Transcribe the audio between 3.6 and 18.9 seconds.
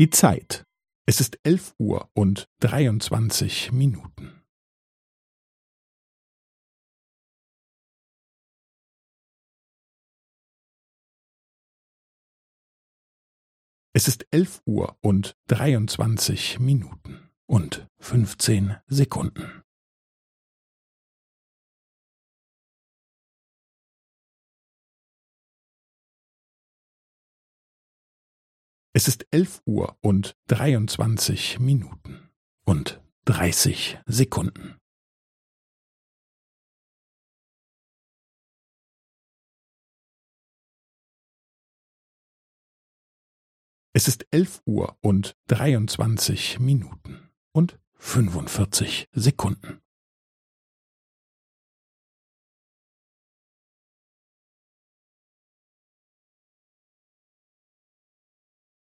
Minuten. Es ist elf Uhr und dreiundzwanzig Minuten und fünfzehn